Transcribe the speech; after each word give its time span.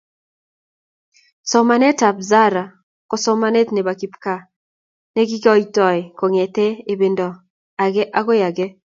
Somanetab 1.49 2.17
zaraa 2.29 2.73
ko 3.09 3.15
somanetab 3.25 3.73
nebo 3.75 3.91
kipkaa 3.99 4.47
nekikoitoi 5.13 5.99
kongete 6.19 6.65
ebendo 6.91 7.27
age 7.83 8.03
agoi 8.19 8.41
age 8.49 8.65